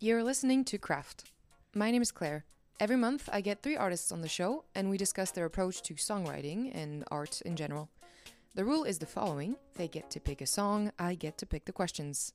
[0.00, 1.30] You're listening to Craft.
[1.74, 2.44] My name is Claire.
[2.80, 5.94] Every month, I get three artists on the show and we discuss their approach to
[5.94, 7.88] songwriting and art in general.
[8.56, 11.64] The rule is the following they get to pick a song, I get to pick
[11.64, 12.32] the questions.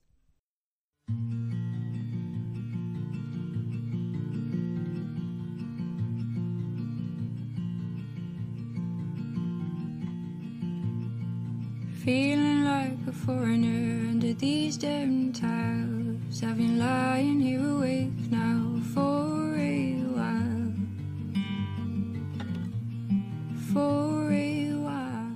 [12.03, 15.98] Feeling like a foreigner under these dim tiles.
[16.31, 20.73] I've been lying here awake now for a while.
[23.73, 25.35] For a while.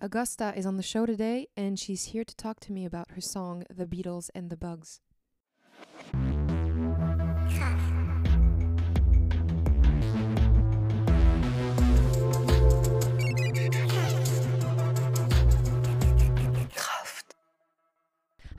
[0.00, 3.20] Augusta is on the show today and she's here to talk to me about her
[3.20, 5.00] song The Beetles and the Bugs.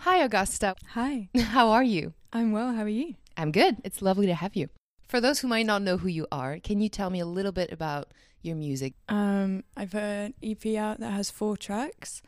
[0.10, 0.74] Hi, Augusta.
[0.94, 2.14] Hi, How are you?
[2.32, 2.72] I'm well.
[2.72, 3.16] How are you?
[3.36, 3.76] I'm good.
[3.84, 4.70] It's lovely to have you.
[5.06, 7.52] For those who might not know who you are, can you tell me a little
[7.52, 8.94] bit about your music?
[9.10, 12.22] Um, I've an EP out that has four tracks.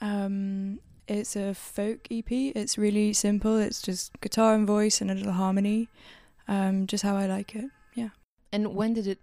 [0.00, 2.26] Um, it's a folk EP.
[2.28, 3.56] It's really simple.
[3.56, 5.88] It's just guitar and voice and a little harmony.
[6.48, 7.66] Um, just how I like it.
[7.94, 8.08] Yeah.
[8.50, 9.20] And when did it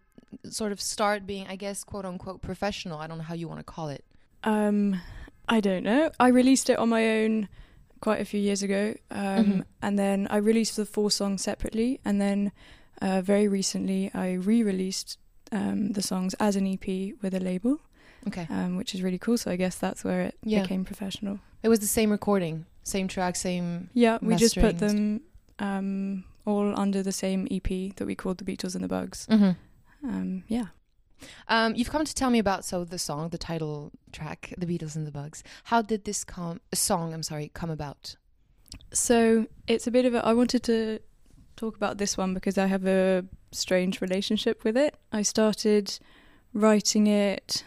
[0.49, 2.99] sort of start being, I guess, quote unquote, professional?
[2.99, 4.05] I don't know how you want to call it.
[4.45, 5.01] Um,
[5.49, 6.11] I don't know.
[6.17, 7.49] I released it on my own
[8.05, 9.63] quite a few years ago, um, Mhm.
[9.85, 12.51] and then I released the four songs separately, and then
[13.01, 15.17] uh, very recently I re-released
[15.51, 16.87] um, the songs as an EP
[17.21, 17.77] with a label.
[18.27, 18.47] Okay.
[18.49, 19.37] um, which is really cool.
[19.37, 20.61] So I guess that's where it Yeah.
[20.61, 21.35] became professional.
[21.61, 23.89] It was the same recording, same track, same.
[23.93, 25.21] Yeah, we just put them
[25.59, 29.27] um, all under the same EP that we called The Beetles and the Bugs.
[29.29, 30.09] Mm-hmm.
[30.09, 30.67] Um, yeah.
[31.47, 34.95] Um, you've come to tell me about so the song, the title track, "The Beetles
[34.95, 38.15] and the Bugs." How did this com- song, I'm sorry, come about?
[38.91, 40.25] So it's a bit of a.
[40.25, 40.99] I wanted to
[41.55, 44.95] talk about this one because I have a strange relationship with it.
[45.11, 45.99] I started
[46.53, 47.63] writing it,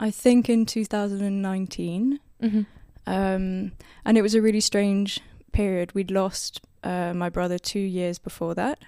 [0.00, 2.20] I think, in 2019.
[2.42, 2.62] Mm-hmm.
[3.06, 3.72] Um,
[4.04, 5.20] and it was a really strange
[5.52, 5.94] period.
[5.94, 8.78] We'd lost uh, my brother two years before that.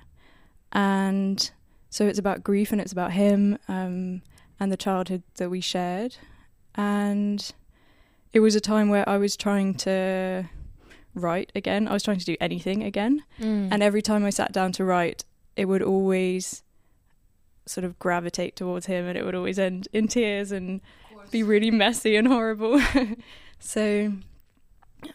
[0.73, 1.51] And
[1.95, 4.21] so it's about grief and it's about him um,
[4.59, 6.17] and the childhood that we shared.
[6.75, 7.53] And
[8.33, 10.51] it was a time where I was trying to
[11.15, 11.87] write again.
[11.87, 13.23] I was trying to do anything again.
[13.39, 13.69] Mm.
[13.71, 15.23] And every time I sat down to write,
[15.55, 16.65] it would always
[17.65, 20.81] sort of gravitate towards him and it would always end in tears and
[21.31, 22.83] be really messy and horrible.
[23.61, 24.15] so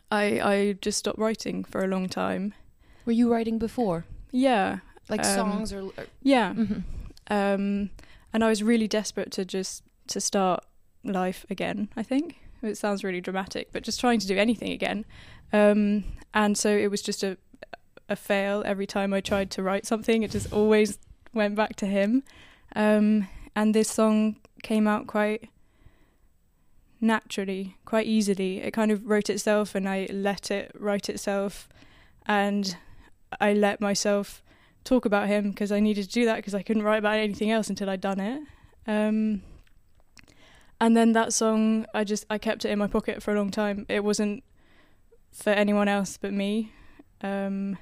[0.10, 2.54] I I just stopped writing for a long time.
[3.06, 4.80] Were you writing before, Yeah.
[5.10, 5.82] Like Um, songs or?
[5.98, 6.54] or Yeah.
[6.54, 6.84] Mhm.
[7.30, 7.90] Um
[8.34, 10.64] and I was really desperate to just to start
[11.04, 12.38] life again, I think.
[12.62, 15.06] It sounds really dramatic, but just trying to do anything again.
[15.54, 16.04] Um
[16.34, 17.38] and so it was just a
[18.08, 20.24] a fail every time I tried to write something.
[20.24, 20.98] It just always
[21.34, 22.24] went back to him.
[22.76, 25.50] Um and this song came out quite
[27.02, 28.62] naturally, quite easily.
[28.62, 31.70] It kind of wrote itself and I let it write itself
[32.26, 32.76] and
[33.40, 34.44] I let myself
[34.90, 37.52] talk about him because I needed to do that because I couldn't write about anything
[37.52, 38.42] else until I'd done it.
[38.88, 39.44] Um,
[40.82, 43.52] and then that song, I just I kept it in my pocket for a long
[43.52, 43.86] time.
[43.90, 44.44] It wasn't
[45.32, 46.74] for anyone else but me.
[47.22, 47.78] Um,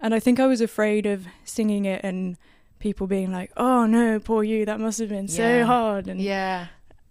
[0.00, 2.36] and I think I was afraid of singing it and
[2.80, 6.66] people being like, "Oh no, poor you, that must have been so hard." And Yeah.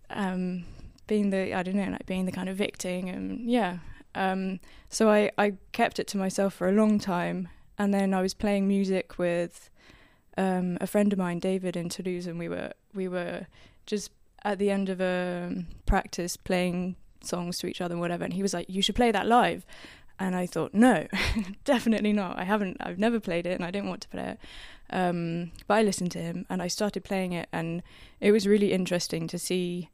[0.10, 0.66] um,
[1.08, 3.78] being the I don't know, like being the kind of victim, and yeah.
[4.16, 4.60] Um,
[4.90, 7.48] so I I kept it to myself for a long time,
[7.80, 9.70] and then I was playing music with
[10.38, 13.48] um, a friend of mine, David, in Toulouse, and we were we were
[13.86, 14.12] just
[14.44, 18.34] at the end of a um, practice playing songs to each other and whatever, and
[18.34, 19.66] he was like, "You should play that live."
[20.22, 21.08] And I thought, no,
[21.64, 22.38] definitely not.
[22.38, 22.76] I haven't.
[22.82, 24.40] I've never played it, and I didn't want to play it.
[24.90, 27.82] Um, but I listened to him, and I started playing it, and
[28.20, 29.90] it was really interesting to see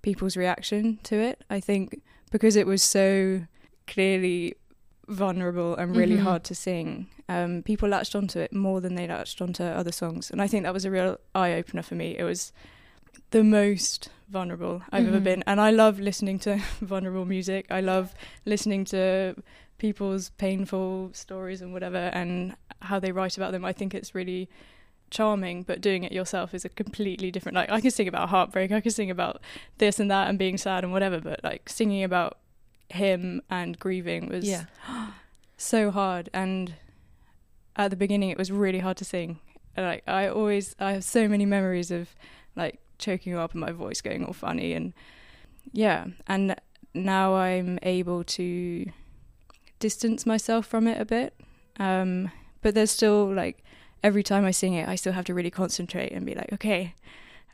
[0.00, 1.44] people's reaction to it.
[1.50, 2.00] I think
[2.30, 3.42] because it was so
[3.86, 4.54] clearly
[5.08, 6.22] vulnerable and really Mhm.
[6.22, 10.30] hard to sing, um, people latched onto it more than they latched onto other songs,
[10.30, 12.16] and I think that was a real eye opener for me.
[12.18, 12.52] It was
[13.30, 15.24] the most vulnerable I've ever Mhm.
[15.24, 17.66] been, and I love listening to vulnerable music.
[17.70, 19.34] I love listening to
[19.78, 23.64] people's painful stories and whatever, and how they write about them.
[23.64, 24.48] I think it's really
[25.10, 27.56] charming, but doing it yourself is a completely different.
[27.56, 29.40] Like I can sing about heartbreak, I can sing about
[29.78, 32.36] this and that and being sad and whatever, but like singing about
[32.90, 34.64] him and grieving was Yeah.
[35.56, 36.28] so hard.
[36.32, 36.74] And
[37.76, 39.40] at the beginning, it was really hard to sing.
[39.76, 42.14] And, like I always, I have so many memories of
[42.56, 44.92] like choking up and my voice going all funny and
[45.72, 46.06] yeah.
[46.26, 46.56] And
[46.94, 48.86] now I'm able to
[49.78, 51.34] distance myself from it a bit.
[51.78, 52.30] Um,
[52.62, 53.62] but there's still like
[54.02, 56.94] every time I sing it, I still have to really concentrate and be like, okay,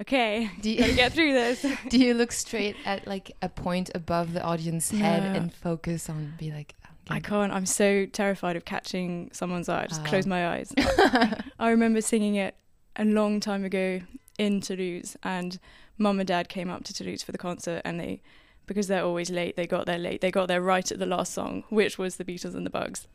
[0.01, 1.65] okay, Do you, gotta get through this.
[1.89, 5.39] do you look straight at like a point above the audience head No.
[5.41, 6.75] and focus on be like
[7.11, 7.53] I can't.
[7.53, 9.83] I'm so terrified of catching someone's eye.
[9.83, 10.05] I just Ah.
[10.07, 10.73] close my eyes.
[10.79, 12.57] I, I remember singing it
[12.97, 14.01] a long time ago
[14.39, 15.59] in Toulouse, and
[15.99, 18.23] mum and dad came up to Toulouse for the concert, and they,
[18.67, 20.23] because they're always late, they got there late.
[20.23, 23.07] They got there right at the last song, which was the Beetles and the Bugs,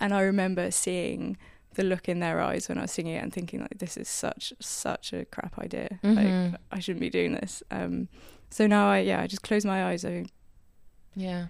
[0.00, 1.36] and I remember seeing
[1.74, 4.08] the look in their eyes when I was singing it and thinking like, this is
[4.08, 5.98] such such a crap idea.
[6.02, 6.16] Mhm.
[6.52, 7.62] Like I shouldn't be doing this.
[7.70, 8.08] Um,
[8.50, 10.04] so now I yeah I just close my eyes.
[10.04, 10.24] I
[11.14, 11.46] Yeah.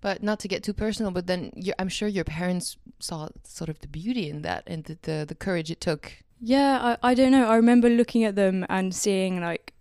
[0.00, 3.68] But not to get too personal, but then you I'm sure your parents saw sort
[3.68, 6.12] of the beauty in that and the the, the courage it took.
[6.40, 7.48] Yeah, I, I don't know.
[7.48, 9.72] I remember looking at them and seeing like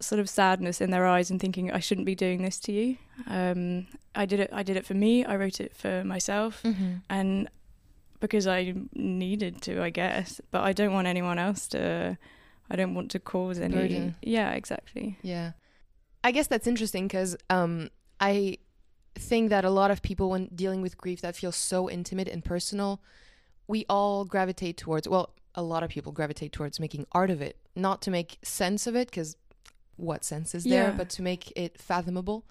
[0.00, 2.96] sort of sadness in their eyes and thinking I shouldn't be doing this to you.
[3.26, 4.50] Um, I did it.
[4.52, 5.24] I did it for me.
[5.24, 6.92] I wrote it for myself, Mm-hmm.
[7.10, 7.48] and
[8.20, 10.40] because I needed to, I guess.
[10.50, 12.16] But I don't want anyone else to.
[12.70, 13.74] I don't want to cause any.
[13.74, 14.16] Burden.
[14.22, 15.18] Yeah, exactly.
[15.22, 15.52] Yeah.
[16.24, 17.90] I guess that's interesting because um,
[18.20, 18.58] I
[19.14, 22.44] think that a lot of people, when dealing with grief that feels so intimate and
[22.44, 23.00] personal,
[23.68, 27.56] we all gravitate towards, well, a lot of people gravitate towards making art of it,
[27.74, 29.36] not to make sense of it, because
[29.96, 30.90] what sense is there, Yeah.
[30.96, 32.44] but to make it fathomable.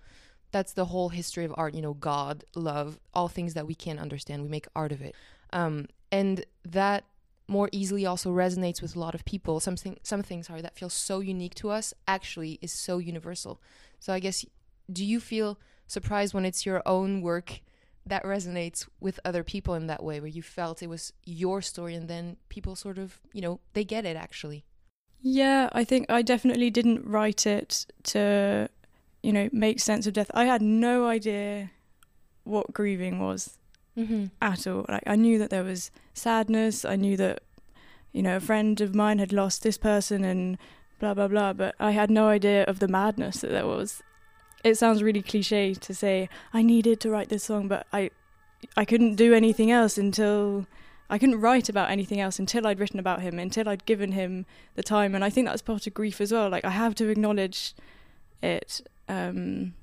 [0.55, 3.99] That's the whole history of art, you know, God, love, all things that we can't
[3.99, 4.41] understand.
[4.41, 5.13] We make art of it.
[5.51, 7.03] Um, and that
[7.45, 9.59] more easily also resonates with a lot of people.
[9.59, 13.59] Something, some things are that feel so unique to us actually is so universal.
[13.99, 14.45] So I guess,
[14.89, 17.59] do you feel surprised when it's your own work
[18.05, 21.95] that resonates with other people in that way, where you felt it was your story,
[21.95, 24.63] and then people sort of, you know, they get it actually.
[25.21, 28.69] Yeah, I think I definitely didn't write it to,
[29.25, 30.29] you know, make sense of death.
[30.35, 31.71] I had no idea
[32.43, 33.57] what grieving was.
[33.97, 34.25] Mm-hmm.
[34.41, 34.85] at all.
[34.89, 36.83] Like I knew that there was sadness.
[36.83, 37.43] I knew that
[38.11, 40.57] you know a friend of mine had lost this person and
[40.99, 41.53] blah blah blah.
[41.53, 44.03] But I had no idea of the madness that there was.
[44.65, 48.11] It sounds really cliche to say I needed to write this song, but I
[48.75, 50.67] I couldn't do anything else until
[51.09, 54.45] I couldn't write about anything else until I'd written about him, until I'd given him
[54.75, 55.15] the time.
[55.15, 56.49] And I think that's part of grief as well.
[56.49, 57.73] Like I have to acknowledge
[58.43, 58.81] it.
[59.07, 59.73] Um,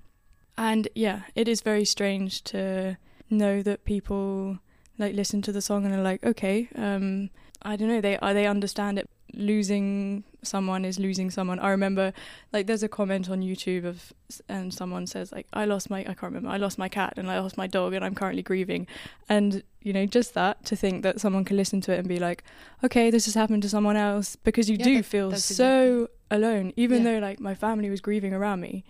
[0.57, 2.97] and yeah, it is very strange to
[3.31, 4.59] know that people
[4.99, 7.31] like listen to the song and are like, okay, um,
[7.63, 9.09] I don't know, they uh, they understand it.
[9.35, 11.59] Losing someone is losing someone.
[11.59, 12.13] I remember,
[12.53, 14.13] like, there's a comment on YouTube of,
[14.47, 17.31] and someone says like, I lost my, I can't remember, I lost my cat and
[17.31, 18.87] I lost my dog and I'm currently grieving,
[19.31, 22.19] and you know, just that to think that someone can listen to it and be
[22.19, 22.45] like,
[22.85, 26.75] okay, this has happened to someone else because you Yeah, do that- feel so alone,
[26.77, 27.13] even Yeah.
[27.15, 28.85] though like my family was grieving around me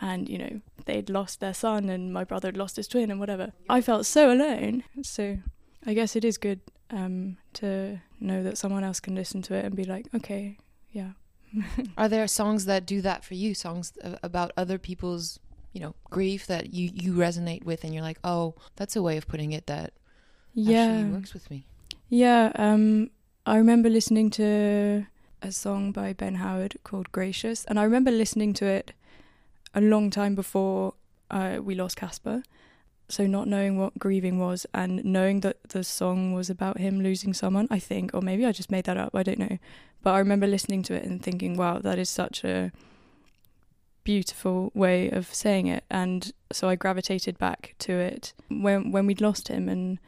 [0.00, 3.18] and you know they'd lost their son and my brother had lost his twin and
[3.20, 5.38] whatever i felt so alone so
[5.86, 6.60] i guess it is good
[6.90, 10.58] um to know that someone else can listen to it and be like okay
[10.92, 11.10] yeah
[11.96, 13.54] Are there songs that do that for you?
[13.54, 15.38] Songs about other people's,
[15.72, 19.16] you know, grief that you you resonate with, and you're like, oh, that's a way
[19.16, 19.92] of putting it that
[20.52, 21.64] yeah actually works with me.
[22.08, 23.10] yeah um
[23.46, 25.06] i remember listening to
[25.40, 28.92] a song by ben howard called gracious and i remember listening to it
[29.76, 30.94] a long time before
[31.30, 32.42] uh, we lost casper.
[33.08, 37.32] So not knowing what grieving was and knowing that the song was about him losing
[37.32, 39.58] someone i think or maybe i just made that up i don't know.
[40.02, 42.72] But i remember listening to it and thinking wow that is such a
[44.02, 45.84] beautiful way of saying it.
[45.88, 49.68] And so i gravitated back to it when when we'd lost him.
[49.68, 50.00] And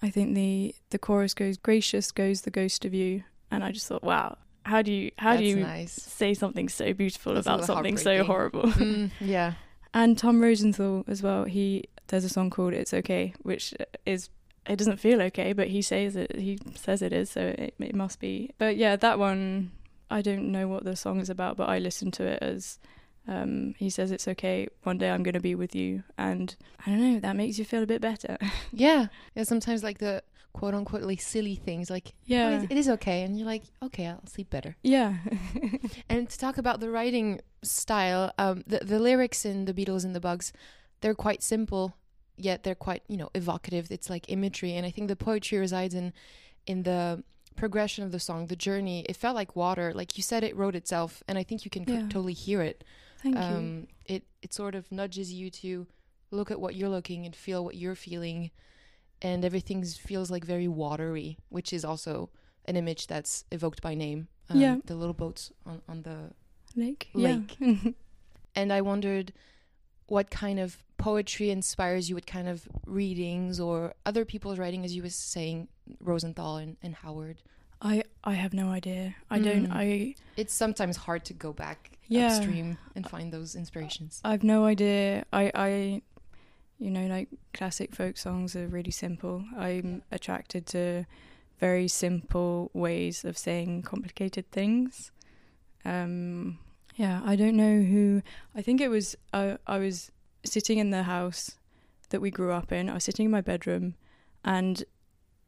[0.00, 3.24] i think the the chorus goes gracious goes the ghost of you.
[3.50, 5.92] And i just thought wow how do you how that's do you nice?
[5.92, 9.54] say something so beautiful That's about something so horrible mm, yeah.
[9.94, 11.44] and Tom Rosenthal as well.
[11.44, 13.74] He there's a song called "It's Okay," which
[14.06, 14.28] is
[14.66, 16.36] it doesn't feel okay, but he says it.
[16.36, 18.50] He says it is, so it, it must be.
[18.58, 19.72] But yeah, that one
[20.10, 22.78] I don't know what the song is about, but I listen to it as
[23.26, 24.68] um, he says it's okay.
[24.82, 26.54] One day I'm going to be with you, and
[26.84, 27.20] I don't know.
[27.20, 28.36] That makes you feel a bit better.
[28.72, 29.08] Yeah.
[29.34, 29.44] Yeah.
[29.44, 33.22] Sometimes like the quote unquote like silly things like oh, yeah, it- it is okay
[33.22, 34.76] and you're like okay I'll sleep better.
[34.82, 35.16] Yeah,
[36.08, 40.14] and to talk about the writing style um the, the lyrics in the Beetles and
[40.14, 40.52] the Bugs
[41.00, 41.96] they're quite simple
[42.36, 43.90] yet they're quite you know evocative.
[43.90, 46.12] It's like imagery and I think the poetry resides in
[46.66, 47.22] in the
[47.56, 49.04] progression of the song the journey.
[49.08, 49.92] It felt like water.
[49.94, 52.02] Like you said it wrote itself and I think you can Yeah.
[52.08, 52.84] totally hear it.
[53.22, 53.40] Thank you.
[53.42, 55.86] um, it it sort of nudges you to
[56.30, 58.50] look at what you're looking and feel what you're feeling,
[59.22, 62.28] and everything feels like very watery, which is also
[62.66, 64.28] an image that's evoked by name.
[64.50, 64.76] Um, Yeah.
[64.84, 66.32] the little boats on on the
[66.76, 67.56] Lake, lake.
[67.60, 67.74] Yeah.
[68.54, 69.32] and I wondered
[70.06, 74.94] what kind of poetry inspires you with kind of readings or other people's writing, as
[74.96, 75.68] you was saying,
[76.00, 77.42] Rosenthal and, and Howard?
[77.80, 79.14] I I have no idea.
[79.30, 79.66] I don't.
[79.66, 79.72] Mm.
[79.74, 82.26] I It's sometimes hard to go back Yeah.
[82.36, 84.20] upstream and find those inspirations.
[84.24, 85.24] I've no idea.
[85.32, 86.02] I I
[86.82, 89.44] you know like classic folk songs are really simple.
[89.56, 91.06] I'm attracted to
[91.60, 95.12] very simple ways of saying complicated things.
[95.84, 96.58] Um
[96.96, 98.22] yeah, I don't know who
[98.52, 100.10] I think it was I I was
[100.44, 101.52] sitting in the house
[102.08, 102.90] that we grew up in.
[102.90, 103.94] I was sitting in my bedroom
[104.44, 104.82] and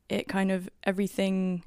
[0.09, 1.65] it kind of everything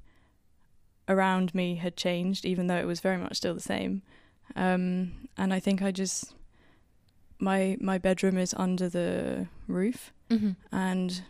[1.10, 4.02] around me had changed even though it was very much still the same.
[4.56, 6.34] Um and I think I just
[7.38, 10.52] my my bedroom is under the roof Mm-hmm.
[10.74, 11.22] and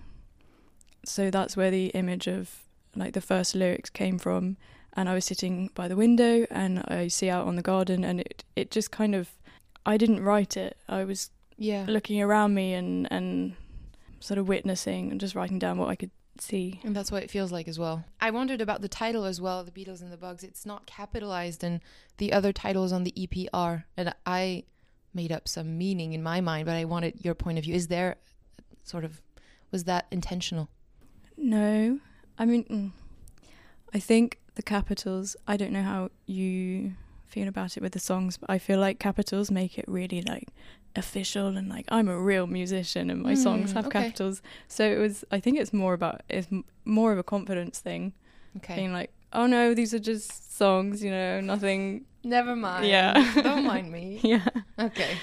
[1.05, 2.63] so that's where the image of
[2.95, 4.57] like the first lyrics came from
[4.93, 8.19] and i was sitting by the window and i see out on the garden and
[8.21, 9.29] it it just kind of
[9.85, 11.85] i didn't write it i was Yeah.
[11.87, 13.55] looking around me and and
[14.19, 17.31] sort of witnessing and just writing down what i could see And that's what it
[17.31, 18.05] feels like as well.
[18.21, 20.43] I wondered about the title as well, The Beetles and the Bugs.
[20.43, 21.81] It's not capitalized, and
[22.17, 23.85] the other titles on the EP are.
[23.97, 24.65] And I
[25.21, 27.75] made up some meaning in my mind, but I wanted your point of view.
[27.81, 28.11] Is there
[28.91, 29.21] sort of,
[29.73, 30.65] was that intentional?
[31.39, 31.99] no
[32.39, 32.91] i mean mm,
[33.93, 36.93] i think the capitals i don't know how you
[37.33, 40.47] feel about it with the songs but i feel like capitals make it really like
[40.95, 43.99] official and like i'm a real musician and my songs Mm, have okay.
[44.03, 46.47] capitals so it was i think it's more about it's
[46.85, 48.13] more of a confidence thing
[48.57, 48.75] Okay.
[48.77, 52.85] being like oh no these are just songs you know nothing Never mind.
[52.87, 53.13] Yeah.
[53.41, 54.19] Don't mind me.
[54.33, 54.47] yeah
[54.87, 55.13] Okay.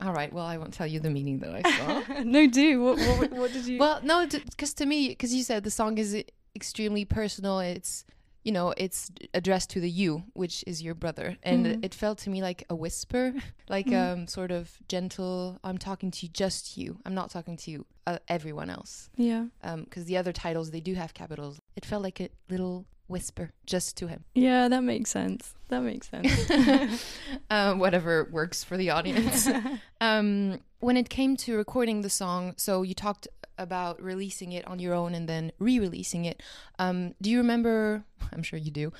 [0.00, 0.32] All right.
[0.32, 2.22] Well, I won't tell you the meaning that I saw.
[2.36, 5.62] no do what, what what did you well, no, because to me, because you said
[5.64, 6.10] the song is
[6.54, 7.60] extremely personal.
[7.60, 8.04] It's
[8.42, 11.84] you know, it's addressed to the you, which is your brother, and Mhm.
[11.84, 13.34] it felt to me like a whisper,
[13.68, 14.00] like Mhm.
[14.12, 15.58] um, sort of gentle.
[15.62, 16.98] I'm talking to just you.
[17.04, 19.10] I'm not talking to uh, everyone else.
[19.16, 19.44] yeah
[19.84, 21.54] Because the other titles they do have capitals.
[21.76, 24.24] It felt like a little whisper just to him.
[24.34, 27.04] yeah that makes sense that makes sense
[27.50, 29.48] uh, whatever works for the audience.
[30.00, 34.78] um, when it came to recording the song, so you talked about releasing it on
[34.78, 36.42] your own and then re-releasing it.
[36.78, 38.04] Um, do you remember?
[38.32, 38.92] I'm sure you do.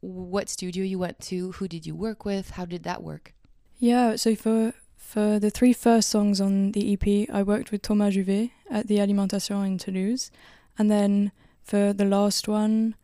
[0.00, 1.52] What studio you went to?
[1.52, 2.50] Who did you work with?
[2.50, 3.34] How did that work?
[3.78, 8.14] Yeah, so for for the three first songs on the EP, I worked with Thomas
[8.14, 10.30] Juvet at the Alimentation in Toulouse,
[10.76, 11.32] and then
[11.62, 12.96] for the last one,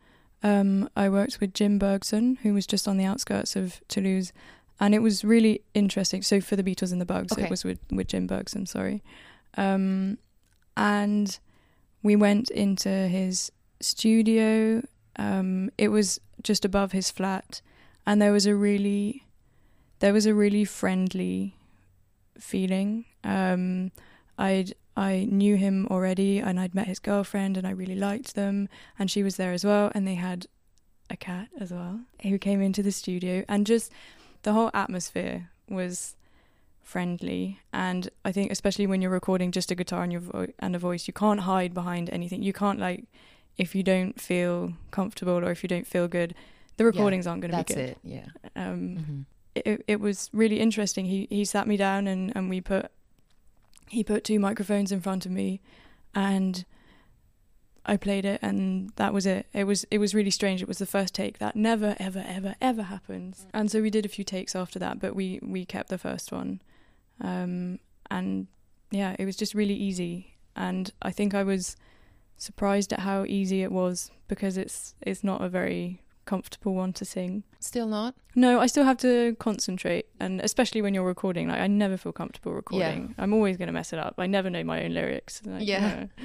[0.45, 4.31] um, I worked with Jim Bergson, who was just on the outskirts of Toulouse,
[4.79, 6.21] and it was really interesting.
[6.21, 7.45] So for the Beetles and the Bugs, Okay.
[7.45, 8.65] it was with with Jim Bergson.
[8.65, 9.01] Sorry,
[9.57, 10.17] um,
[10.77, 11.39] and
[12.03, 14.81] we went into his studio.
[15.17, 17.61] Um, it was just above his flat,
[18.05, 19.23] and there was a really
[19.99, 21.55] there was a really friendly
[22.37, 23.05] feeling.
[23.23, 23.91] Um,
[24.37, 28.69] I'd I knew him already, and I'd met his girlfriend, and I really liked them,
[28.97, 30.47] and she was there as well, and they had
[31.09, 33.91] a cat as well who came into the studio, and just
[34.43, 36.15] the whole atmosphere was
[36.81, 40.75] friendly, and I think especially when you're recording just a guitar and your vo- and
[40.75, 42.43] a voice, you can't hide behind anything.
[42.43, 43.05] You can't like
[43.57, 46.35] if you don't feel comfortable or if you don't feel good,
[46.77, 47.89] the recordings aren't going to be That's good.
[47.89, 47.97] it.
[48.03, 48.25] Yeah.
[48.55, 49.21] Um, hmm
[49.55, 51.05] it, it was really interesting.
[51.05, 52.91] He he sat me down and, and we put
[53.89, 55.61] he put two microphones in front of me
[56.13, 56.65] and
[57.85, 59.47] I played it and that was it.
[59.53, 60.61] It was it was really strange.
[60.61, 61.37] It was the first take.
[61.37, 63.45] That never ever ever ever happens.
[63.53, 66.31] And so we did a few takes after that, but we we kept the first
[66.31, 66.61] one.
[67.21, 68.47] Um and
[68.91, 71.75] yeah, it was just really easy and I think I was
[72.37, 77.05] surprised at how easy it was because it's it's not a very comfortable one to
[77.05, 77.43] sing.
[77.59, 78.15] Still not.
[78.35, 82.11] No, I still have to concentrate, and especially when you're recording, like I never feel
[82.11, 83.13] comfortable recording.
[83.17, 83.23] Yeah.
[83.23, 84.15] I'm always going to mess it up.
[84.17, 85.41] I never know my own lyrics.
[85.45, 86.07] Like, Yeah.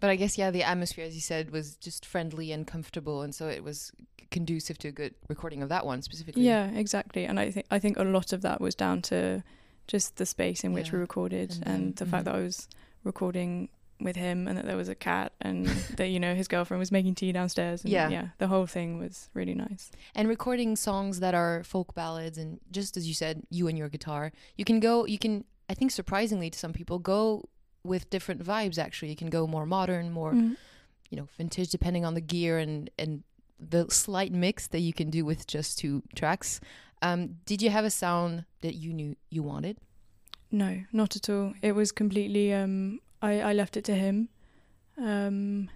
[0.00, 3.32] But I guess yeah, the atmosphere, as you said, was just friendly and comfortable, and
[3.32, 3.92] so it was
[4.32, 6.42] conducive to a good recording of that one specifically.
[6.42, 7.24] yeah, exactly.
[7.24, 9.44] And I think I think a lot of that was down to
[9.86, 12.24] just the space in which we recorded, And and, the fact mhm.
[12.24, 12.66] that I was
[13.04, 13.68] recording
[14.04, 15.66] with him, and that there was a cat, and
[15.98, 17.82] that you know his girlfriend was making tea downstairs.
[17.84, 18.08] And Yeah.
[18.08, 19.90] yeah, the whole thing was really nice.
[20.14, 23.88] and recording songs that are folk ballads and just as you said you and your
[23.88, 27.44] guitar you can go you can i think surprisingly to some people go
[27.84, 30.56] with different vibes actually you can go more modern more Mm.
[31.10, 33.22] you know vintage depending on the gear and and
[33.74, 36.60] the slight mix that you can do with just two tracks
[37.06, 39.76] um did you have a sound that you knew you wanted
[40.50, 41.54] No, not at all.
[41.62, 42.52] It was completely.
[42.52, 44.28] Um, I I left it to him,
[44.98, 45.70] um,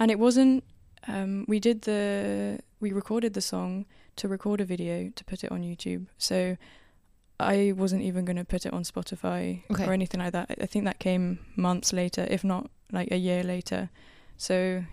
[0.00, 0.64] and it wasn't.
[1.06, 5.50] Um, we did the we recorded the song to record a video to put it
[5.52, 6.06] on YouTube.
[6.18, 6.56] So
[7.40, 9.86] I wasn't even going to put it on Spotify Okay.
[9.86, 10.50] or anything like that.
[10.50, 13.90] I- I think that came months later, if not like a year later.
[14.36, 14.84] So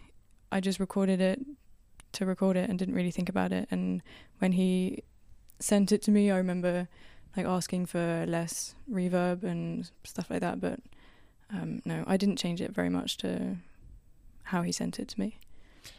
[0.51, 1.39] I just recorded it
[2.13, 3.67] to record it and didn't really think about it.
[3.71, 4.01] And
[4.39, 5.03] when he
[5.59, 6.87] sent it to me, I remember
[7.35, 10.59] like asking for less reverb and stuff like that.
[10.61, 10.79] But
[11.51, 13.57] um, no, I didn't change it very much to
[14.43, 15.39] how he sent it to me.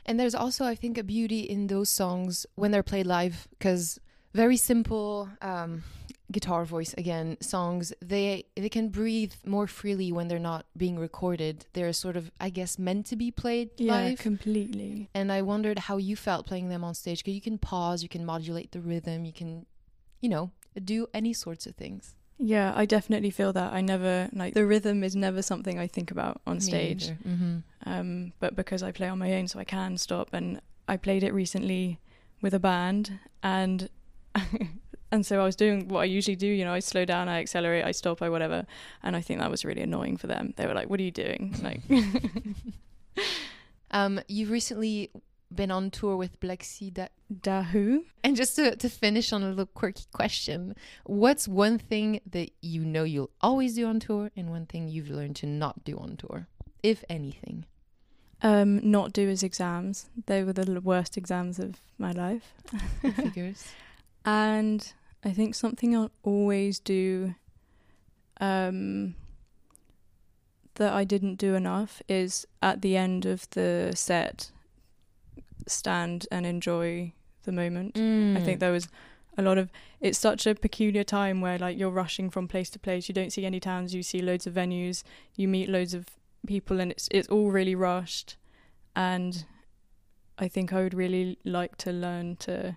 [0.04, 4.00] And there's also, I think, a beauty in those songs when they're played live because
[4.34, 5.84] very simple um,
[6.32, 11.66] guitar voice again songs they they can breathe more freely when they're not being recorded.
[11.72, 14.18] They're sort of, I guess, meant to be played Yeah, live.
[14.18, 15.08] completely.
[15.14, 18.08] And I wondered how you felt playing them on stage because you can pause, you
[18.08, 19.66] can modulate the rhythm, you can,
[20.20, 20.50] you know,
[20.84, 22.15] do any sorts of things.
[22.38, 23.72] Yeah, I definitely feel that.
[23.72, 27.08] I never like the rhythm is never something I think about on stage.
[27.08, 27.58] Mm-hmm.
[27.86, 30.34] Um, but because I play on my own, so I can stop.
[30.34, 31.98] And I played it recently
[32.42, 33.88] with a band, and
[35.10, 36.46] and so I was doing what I usually do.
[36.46, 38.66] You know, I slow down, I accelerate, I stop, I whatever.
[39.02, 40.52] And I think that was really annoying for them.
[40.56, 41.80] They were like, "What are you doing?" Like,
[43.90, 45.10] Um, you've recently
[45.54, 48.04] been on tour with Black Sea Da- Dahu.
[48.24, 50.74] And just to, to finish on a little quirky question,
[51.04, 55.10] what's one thing that you know you'll always do on tour and one thing you've
[55.10, 56.48] learned to not do on tour,
[56.82, 57.64] if anything?
[58.42, 60.10] Um, not do his exams.
[60.26, 62.54] They were the worst exams of my life.
[63.16, 63.68] Figures.
[64.24, 64.92] And
[65.24, 67.34] I think something I'll always do
[68.40, 69.14] um,
[70.74, 74.50] that I didn't do enough is at the end of the set,
[75.66, 77.12] stand and enjoy
[77.44, 77.96] the moment.
[77.96, 78.60] I think mm.
[78.60, 78.88] there was
[79.38, 79.70] a lot of
[80.00, 83.08] it's such a peculiar time where like you're rushing from place to place.
[83.08, 83.94] You don't see any towns.
[83.94, 85.02] You see loads of venues.
[85.34, 86.06] You meet loads of
[86.46, 88.36] people and it's it's all really rushed.
[88.94, 89.44] And
[90.38, 92.76] i think i would really like to learn to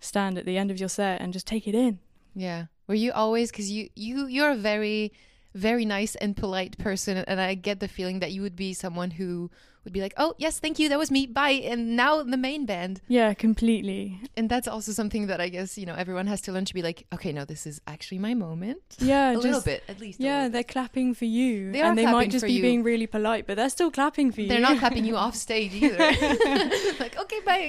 [0.00, 1.98] stand at the end of your set and just take it in.
[2.34, 2.66] Yeah.
[2.86, 5.12] Were you always because you you you're a very
[5.58, 9.10] very nice and polite person, and I get the feeling that you would be someone
[9.12, 9.50] who
[9.84, 12.66] would be like, "Oh yes, thank you, that was me, bye," and now the main
[12.66, 13.00] band.
[13.08, 16.64] yeah completely And that's also something that I guess you know everyone has to learn
[16.66, 19.82] to be like, "Okay, no, this is actually my moment." yeah a just, little bit,
[19.88, 20.20] at least.
[20.20, 22.62] yeah they're clapping for you They are and they might just be you.
[22.62, 25.72] being really polite but they're still clapping for you They're not clapping you off stage
[25.74, 25.98] either.
[27.02, 27.68] like, okay, bye.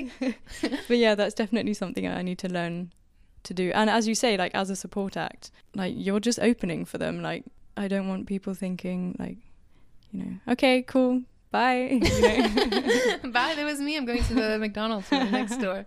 [0.88, 2.92] but yeah, that's definitely something I need to learn
[3.44, 3.72] to do.
[3.74, 7.22] And as you say, like as a support act, like you're just opening for them.
[7.22, 7.46] Like
[7.80, 9.38] I don't want people thinking like,
[10.12, 11.88] you know, okay, cool, bye.
[12.04, 13.18] You know?
[13.32, 13.54] bye.
[13.56, 13.96] That was me.
[13.96, 15.86] I'm going to the McDonald's next door.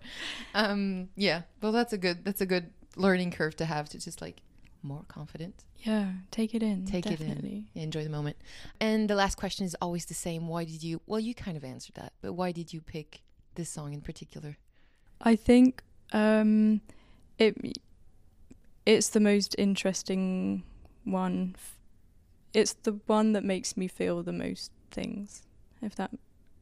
[0.55, 1.43] Um, yeah.
[1.61, 2.25] Well, that's a good.
[2.25, 4.41] That's a good learning curve to have to just like
[4.81, 5.63] more confident.
[5.79, 6.85] yeah, take it in.
[6.85, 7.67] Take it in.
[7.75, 8.37] enjoy the moment.
[8.81, 10.47] And the last question is always the same.
[10.47, 10.99] Why did you?
[11.05, 13.21] Well, you kind of answered that, but why did you pick
[13.53, 14.57] this song in particular?
[15.21, 16.81] I think um,
[17.37, 17.77] it
[18.85, 20.63] it's the most interesting
[21.03, 21.55] one.
[22.53, 25.43] It's the one that makes me feel the most things.
[25.81, 26.11] If that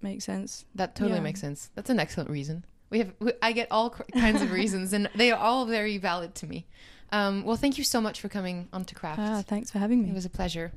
[0.02, 0.66] makes sense.
[0.74, 1.24] That totally Yeah.
[1.24, 1.70] makes sense.
[1.76, 2.66] That's an excellent reason.
[2.90, 3.14] We have.
[3.20, 6.48] We, I get all cr- kinds of reasons, and they are all very valid to
[6.48, 6.66] me.
[7.12, 9.20] Um, well, thank you so much for coming on to Craft.
[9.20, 10.10] Ah, thanks for having me.
[10.10, 10.72] It was a pleasure.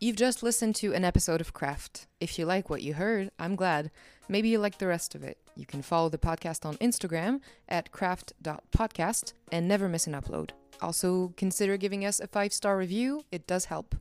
[0.00, 2.06] You've just listened to an episode of Craft.
[2.20, 3.90] If you like what you heard, I'm glad.
[4.28, 5.38] Maybe you like the rest of it.
[5.56, 10.50] You can follow the podcast on Instagram at craft.podcast and never miss an upload.
[10.80, 13.96] Also, consider giving us a five star review, it does help.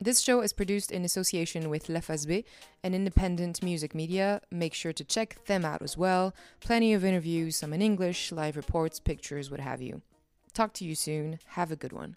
[0.00, 2.44] This show is produced in association with La Face B,
[2.84, 4.40] an independent music media.
[4.50, 6.34] Make sure to check them out as well.
[6.60, 10.02] Plenty of interviews, some in English, live reports, pictures, what have you.
[10.54, 11.40] Talk to you soon.
[11.46, 12.16] Have a good one.